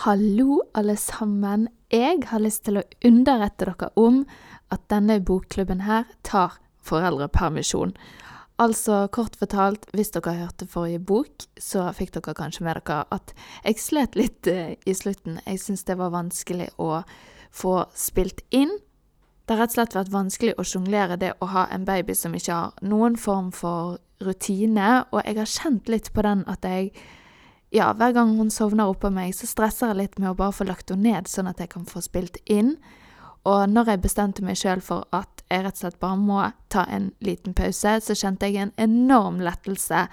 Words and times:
Hallo, 0.00 0.62
alle 0.72 0.94
sammen. 0.96 1.66
Jeg 1.92 2.22
har 2.30 2.40
lyst 2.40 2.62
til 2.64 2.78
å 2.80 2.82
underrette 3.04 3.66
dere 3.66 3.90
om 4.00 4.22
at 4.72 4.86
denne 4.88 5.18
bokklubben 5.20 5.82
her 5.84 6.06
tar 6.24 6.54
foreldrepermisjon. 6.88 7.92
Altså, 8.64 9.02
kort 9.12 9.36
fortalt, 9.36 9.84
hvis 9.92 10.14
dere 10.14 10.38
hørte 10.38 10.64
forrige 10.72 11.02
bok, 11.04 11.44
så 11.60 11.84
fikk 11.92 12.14
dere 12.16 12.32
kanskje 12.38 12.64
med 12.64 12.80
dere 12.80 13.02
at 13.12 13.34
jeg 13.58 13.84
slet 13.84 14.16
litt 14.16 14.48
eh, 14.48 14.72
i 14.88 14.96
slutten. 14.96 15.36
Jeg 15.44 15.60
syns 15.60 15.84
det 15.84 15.98
var 16.00 16.16
vanskelig 16.16 16.70
å 16.80 17.02
få 17.52 17.76
spilt 17.92 18.40
inn. 18.56 18.72
Det 19.44 19.52
har 19.52 19.66
rett 19.66 19.76
og 19.76 19.82
slett 19.82 20.00
vært 20.00 20.16
vanskelig 20.16 20.56
å 20.56 20.64
sjonglere 20.64 21.20
det 21.20 21.34
å 21.44 21.52
ha 21.52 21.68
en 21.68 21.84
baby 21.84 22.16
som 22.16 22.32
ikke 22.32 22.56
har 22.56 22.80
noen 22.80 23.20
form 23.20 23.52
for 23.52 24.00
rutine, 24.24 25.02
og 25.12 25.26
jeg 25.26 25.42
har 25.44 25.56
kjent 25.60 25.92
litt 25.92 26.14
på 26.16 26.24
den 26.24 26.48
at 26.48 26.64
jeg 26.64 26.94
ja, 27.70 27.92
hver 27.94 28.14
gang 28.16 28.34
hun 28.38 28.50
sovner 28.50 28.90
oppå 28.90 29.12
meg, 29.14 29.34
så 29.36 29.46
stresser 29.46 29.92
jeg 29.92 30.00
litt 30.00 30.18
med 30.18 30.32
å 30.32 30.38
bare 30.38 30.54
få 30.54 30.66
lagt 30.66 30.90
henne 30.90 31.14
ned, 31.14 31.30
sånn 31.30 31.50
at 31.50 31.62
jeg 31.62 31.70
kan 31.74 31.86
få 31.86 32.02
spilt 32.02 32.40
inn. 32.50 32.74
Og 33.48 33.70
når 33.70 33.94
jeg 33.94 34.02
bestemte 34.04 34.44
meg 34.44 34.58
sjøl 34.60 34.82
for 34.84 35.06
at 35.16 35.44
jeg 35.48 35.64
rett 35.64 35.78
og 35.78 35.84
slett 35.84 36.00
bare 36.02 36.18
må 36.20 36.42
ta 36.72 36.84
en 36.92 37.10
liten 37.24 37.54
pause, 37.56 37.96
så 38.04 38.16
kjente 38.18 38.50
jeg 38.50 38.66
en 38.66 38.74
enorm 38.80 39.40
lettelse 39.44 40.06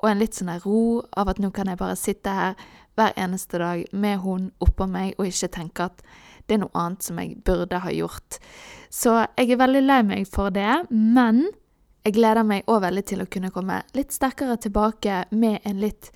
og 0.00 0.08
en 0.08 0.22
litt 0.22 0.38
sånn 0.38 0.54
ro 0.64 1.02
av 1.18 1.28
at 1.28 1.42
nå 1.42 1.50
kan 1.54 1.68
jeg 1.68 1.80
bare 1.80 1.98
sitte 1.98 2.32
her 2.32 2.54
hver 2.96 3.12
eneste 3.20 3.60
dag 3.60 3.84
med 3.92 4.22
hun 4.24 4.50
oppå 4.64 4.88
meg 4.90 5.18
og 5.18 5.28
ikke 5.28 5.52
tenke 5.52 5.90
at 5.90 6.02
det 6.48 6.56
er 6.56 6.62
noe 6.64 6.74
annet 6.78 7.04
som 7.06 7.18
jeg 7.20 7.36
burde 7.46 7.78
ha 7.84 7.92
gjort. 7.94 8.40
Så 8.90 9.12
jeg 9.36 9.52
er 9.52 9.60
veldig 9.60 9.82
lei 9.84 10.00
meg 10.06 10.30
for 10.30 10.50
det, 10.54 10.86
men 10.90 11.44
jeg 12.00 12.16
gleder 12.16 12.46
meg 12.48 12.68
òg 12.70 12.80
veldig 12.86 13.04
til 13.06 13.22
å 13.22 13.28
kunne 13.30 13.52
komme 13.54 13.82
litt 13.94 14.14
sterkere 14.16 14.56
tilbake 14.56 15.26
med 15.36 15.60
en 15.68 15.82
litt 15.82 16.08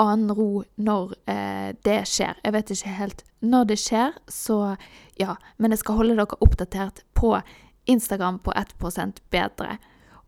annen 0.00 0.32
ro 0.36 0.64
når 0.76 1.14
eh, 1.28 1.70
det 1.84 2.02
skjer. 2.08 2.38
Jeg 2.44 2.54
vet 2.56 2.74
ikke 2.74 2.96
helt 2.98 3.24
når 3.40 3.68
det 3.72 3.78
skjer, 3.82 4.16
så 4.28 4.76
ja. 5.20 5.36
Men 5.56 5.74
jeg 5.74 5.82
skal 5.82 6.00
holde 6.00 6.16
dere 6.18 6.40
oppdatert 6.44 7.02
på 7.18 7.34
Instagram 7.90 8.38
på 8.44 8.54
1% 8.56 9.20
bedre. 9.34 9.76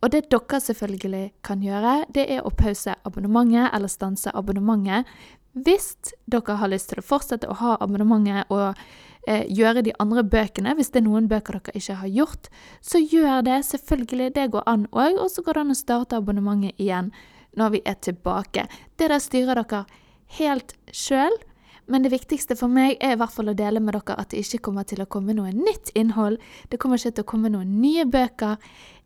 Og 0.02 0.12
det 0.12 0.26
dere 0.32 0.60
selvfølgelig 0.60 1.24
kan 1.46 1.62
gjøre, 1.64 2.04
det 2.12 2.26
er 2.28 2.44
å 2.44 2.52
pause 2.52 2.96
abonnementet 3.08 3.70
eller 3.72 3.88
stanse 3.88 4.32
abonnementet 4.34 5.08
hvis 5.54 5.92
dere 6.26 6.56
har 6.58 6.70
lyst 6.72 6.90
til 6.90 6.98
å 6.98 7.06
fortsette 7.06 7.46
å 7.46 7.54
ha 7.60 7.76
abonnementet 7.78 8.50
og 8.52 8.74
eh, 9.28 9.44
gjøre 9.46 9.84
de 9.86 9.94
andre 10.02 10.24
bøkene, 10.26 10.74
hvis 10.74 10.90
det 10.90 11.04
er 11.04 11.06
noen 11.06 11.28
bøker 11.30 11.60
dere 11.60 11.78
ikke 11.78 12.00
har 12.00 12.10
gjort, 12.10 12.48
så 12.82 12.98
gjør 12.98 13.44
det. 13.46 13.60
Selvfølgelig, 13.68 14.32
det 14.34 14.48
går 14.50 14.66
an 14.66 14.88
òg. 14.90 15.20
Og 15.22 15.30
så 15.30 15.46
går 15.46 15.54
det 15.54 15.62
an 15.62 15.76
å 15.76 15.78
starte 15.78 16.18
abonnementet 16.18 16.74
igjen 16.82 17.12
når 17.58 17.74
vi 17.76 17.82
er 17.84 17.98
tilbake. 18.02 18.66
Det 18.96 19.10
der 19.10 19.22
styrer 19.22 19.60
dere 19.62 19.84
helt 20.38 20.74
sjøl. 20.92 21.36
Men 21.86 22.04
det 22.04 22.14
viktigste 22.14 22.56
for 22.56 22.72
meg 22.72 22.96
er 23.04 23.12
i 23.12 23.18
hvert 23.20 23.34
fall 23.34 23.50
å 23.52 23.56
dele 23.56 23.80
med 23.84 23.92
dere 23.92 24.16
at 24.16 24.32
det 24.32 24.40
ikke 24.40 24.62
kommer 24.70 24.86
til 24.88 25.02
å 25.04 25.08
komme 25.10 25.36
noe 25.36 25.52
nytt 25.52 25.92
innhold. 25.94 26.38
Det 26.72 26.80
kommer 26.80 26.96
ikke 26.96 27.18
til 27.18 27.26
å 27.26 27.30
komme 27.34 27.52
noen 27.52 27.76
nye 27.82 28.06
bøker. 28.08 28.56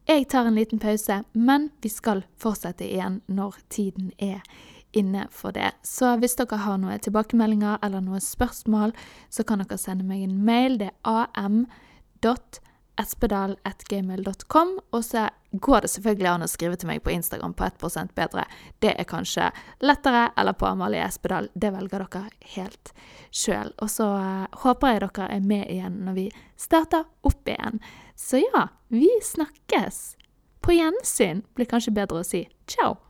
Jeg 0.08 0.28
tar 0.30 0.46
en 0.46 0.56
liten 0.56 0.78
pause, 0.80 1.22
men 1.34 1.68
vi 1.82 1.90
skal 1.92 2.22
fortsette 2.40 2.86
igjen 2.86 3.20
når 3.26 3.58
tiden 3.68 4.12
er 4.22 4.46
inne 4.96 5.26
for 5.34 5.52
det. 5.52 5.72
Så 5.82 6.14
hvis 6.22 6.38
dere 6.38 6.62
har 6.62 6.78
noen 6.80 7.02
tilbakemeldinger 7.02 7.82
eller 7.84 8.00
noen 8.04 8.22
spørsmål, 8.24 8.94
så 9.28 9.44
kan 9.44 9.60
dere 9.60 9.76
sende 9.80 10.06
meg 10.06 10.22
en 10.24 10.38
mail. 10.46 10.78
Det 10.80 10.94
er 11.04 11.28
am.no 11.34 12.36
espedal.gmail.com. 12.98 14.74
Og 14.90 15.04
så 15.04 15.28
går 15.50 15.84
det 15.84 15.90
selvfølgelig 15.92 16.30
an 16.32 16.44
å 16.44 16.50
skrive 16.50 16.76
til 16.76 16.90
meg 16.90 17.02
på 17.04 17.14
Instagram 17.14 17.54
på 17.56 17.66
1% 17.68 18.14
bedre. 18.18 18.44
Det 18.82 18.92
er 18.94 19.08
kanskje 19.08 19.48
lettere, 19.84 20.28
eller 20.36 20.56
på 20.58 20.68
Amalie 20.68 21.04
Espedal. 21.06 21.50
Det 21.54 21.72
velger 21.74 22.04
dere 22.04 22.24
helt 22.54 22.92
sjøl. 23.30 23.72
Og 23.78 23.90
så 23.92 24.10
uh, 24.12 24.46
håper 24.64 24.94
jeg 24.94 25.04
dere 25.06 25.32
er 25.38 25.50
med 25.54 25.66
igjen 25.72 26.00
når 26.06 26.20
vi 26.20 26.28
starter 26.60 27.08
opp 27.28 27.48
igjen. 27.48 27.82
Så 28.18 28.42
ja, 28.44 28.68
vi 28.92 29.10
snakkes. 29.24 30.16
På 30.64 30.74
gjensyn 30.74 31.44
blir 31.56 31.70
kanskje 31.70 31.94
bedre 31.96 32.24
å 32.24 32.26
si. 32.26 32.48
Ciao! 32.68 33.07